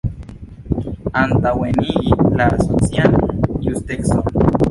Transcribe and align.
Antaŭenigi 1.23 2.17
la 2.41 2.47
socian 2.63 3.21
justecon. 3.67 4.51